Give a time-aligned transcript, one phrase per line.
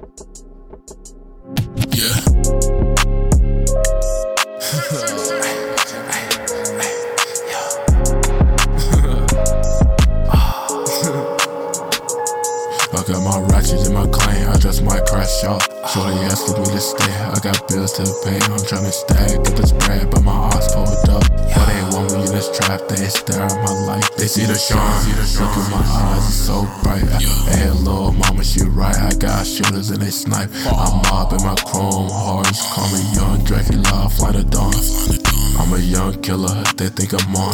[0.00, 0.06] Yeah.
[12.92, 15.62] I got my ratchet in my claim, I just might crash out.
[15.92, 18.36] Shorty asking me to stay, I got bills to pay.
[18.36, 21.22] I'm tryna stack, get this bread, but my eyes pulled up.
[21.28, 21.69] But
[22.70, 24.16] they want me in they stare at my life.
[24.16, 24.78] They see the shine,
[25.42, 27.02] look in my eyes, it's so bright.
[27.50, 28.94] Hey, little mama, she right.
[28.96, 30.50] I got shooters and they snipe.
[30.66, 34.74] I'm mobbing my chrome hearts, call me young Dracula, fly the dawn.
[35.58, 37.52] I'm a young killer, they think I'm on.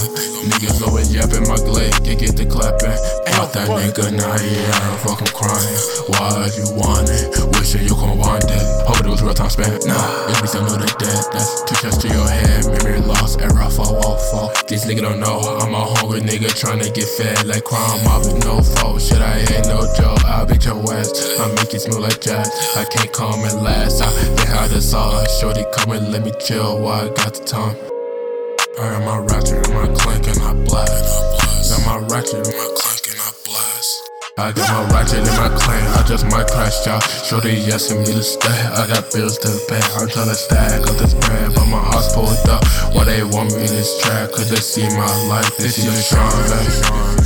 [0.52, 2.94] Niggas always yapping my glade, can get the clapping.
[3.40, 5.80] Out that nigga, nah, yeah, I'm fucking crying.
[6.12, 7.34] Why you want it?
[7.56, 8.64] Wishing you can want it.
[8.86, 9.86] Hope it was real time spent.
[9.86, 12.64] Nah, if we still know the dead, that's two shots to your head.
[12.68, 13.98] Memory lost, error, fall,
[14.30, 14.52] fall.
[14.68, 18.06] These niggas don't know I'm a hungry nigga trying to get fed like crime.
[18.08, 20.24] I've been no fault, shit, I ain't no joke.
[20.24, 22.50] I'll beat your ass, I make it smell like jazz.
[22.76, 24.02] I can't come and last.
[24.02, 25.24] I get how this all.
[25.40, 27.76] Shorty, come and let me chill while I got the time.
[28.78, 31.70] I got my ratchet and my clank and I blast.
[31.70, 32.95] Got my ratchet and my clank
[34.38, 34.52] I.
[34.52, 37.02] Got my ratchet in my clank, I just might crash out.
[37.02, 39.80] Shorty asking me to stay, I got bills to pay.
[39.96, 42.62] I'm tryna stack up this bread, but my heart's pulled up.
[42.94, 44.32] Why they want me in this track?
[44.32, 47.25] Cause they see my life, they see the shine.